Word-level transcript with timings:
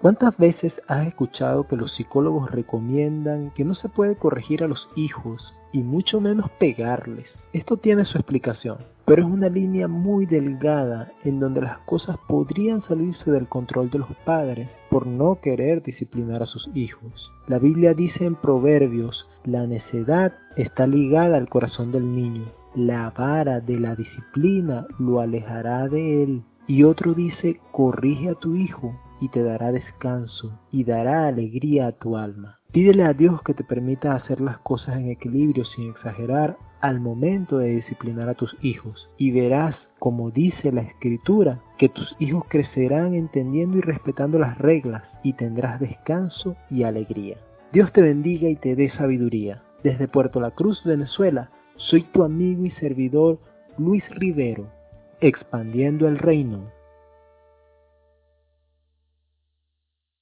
¿Cuántas 0.00 0.34
veces 0.38 0.72
has 0.88 1.08
escuchado 1.08 1.64
que 1.64 1.76
los 1.76 1.92
psicólogos 1.92 2.50
recomiendan 2.50 3.50
que 3.50 3.66
no 3.66 3.74
se 3.74 3.90
puede 3.90 4.16
corregir 4.16 4.64
a 4.64 4.66
los 4.66 4.88
hijos 4.96 5.54
y 5.74 5.82
mucho 5.82 6.22
menos 6.22 6.50
pegarles? 6.52 7.26
Esto 7.52 7.76
tiene 7.76 8.06
su 8.06 8.16
explicación, 8.16 8.78
pero 9.04 9.26
es 9.26 9.30
una 9.30 9.50
línea 9.50 9.88
muy 9.88 10.24
delgada 10.24 11.12
en 11.22 11.38
donde 11.38 11.60
las 11.60 11.80
cosas 11.80 12.16
podrían 12.28 12.82
salirse 12.88 13.30
del 13.30 13.46
control 13.46 13.90
de 13.90 13.98
los 13.98 14.08
padres 14.24 14.70
por 14.88 15.06
no 15.06 15.38
querer 15.42 15.82
disciplinar 15.82 16.42
a 16.42 16.46
sus 16.46 16.66
hijos. 16.74 17.30
La 17.46 17.58
Biblia 17.58 17.92
dice 17.92 18.24
en 18.24 18.36
Proverbios, 18.36 19.28
la 19.44 19.66
necedad 19.66 20.32
está 20.56 20.86
ligada 20.86 21.36
al 21.36 21.50
corazón 21.50 21.92
del 21.92 22.10
niño, 22.10 22.46
la 22.74 23.10
vara 23.10 23.60
de 23.60 23.78
la 23.78 23.94
disciplina 23.96 24.86
lo 24.98 25.20
alejará 25.20 25.88
de 25.88 26.22
él. 26.22 26.42
Y 26.66 26.84
otro 26.84 27.12
dice, 27.12 27.60
corrige 27.70 28.30
a 28.30 28.34
tu 28.36 28.56
hijo 28.56 28.94
y 29.20 29.28
te 29.28 29.42
dará 29.42 29.72
descanso 29.72 30.58
y 30.72 30.84
dará 30.84 31.28
alegría 31.28 31.88
a 31.88 31.92
tu 31.92 32.16
alma. 32.16 32.58
Pídele 32.72 33.04
a 33.04 33.12
Dios 33.12 33.42
que 33.42 33.54
te 33.54 33.64
permita 33.64 34.14
hacer 34.14 34.40
las 34.40 34.58
cosas 34.58 34.96
en 34.96 35.10
equilibrio 35.10 35.64
sin 35.64 35.90
exagerar 35.90 36.56
al 36.80 37.00
momento 37.00 37.58
de 37.58 37.76
disciplinar 37.76 38.28
a 38.28 38.34
tus 38.34 38.56
hijos 38.62 39.10
y 39.18 39.30
verás, 39.32 39.76
como 39.98 40.30
dice 40.30 40.72
la 40.72 40.82
escritura, 40.82 41.60
que 41.78 41.88
tus 41.88 42.14
hijos 42.18 42.44
crecerán 42.48 43.14
entendiendo 43.14 43.78
y 43.78 43.80
respetando 43.82 44.38
las 44.38 44.56
reglas 44.58 45.02
y 45.22 45.34
tendrás 45.34 45.80
descanso 45.80 46.56
y 46.70 46.84
alegría. 46.84 47.36
Dios 47.72 47.92
te 47.92 48.02
bendiga 48.02 48.48
y 48.48 48.56
te 48.56 48.74
dé 48.74 48.90
sabiduría. 48.90 49.62
Desde 49.82 50.08
Puerto 50.08 50.40
La 50.40 50.50
Cruz, 50.50 50.82
Venezuela, 50.84 51.50
soy 51.76 52.02
tu 52.02 52.22
amigo 52.22 52.64
y 52.64 52.70
servidor 52.72 53.38
Luis 53.78 54.04
Rivero, 54.10 54.66
expandiendo 55.20 56.08
el 56.08 56.18
reino 56.18 56.79